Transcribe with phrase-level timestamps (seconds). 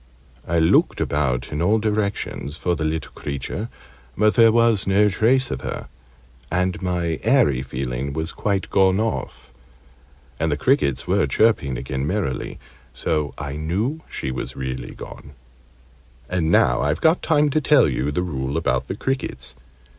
[0.47, 3.69] I looked about in all directions for the little creature,
[4.17, 5.89] but there was no trace of her
[6.51, 9.51] and my 'eerie' feeling was quite gone off,
[10.39, 12.57] and the crickets were chirping again merrily
[12.95, 15.33] so I knew she was really gone.
[16.27, 19.53] And now I've got time to tell you the rule about the crickets.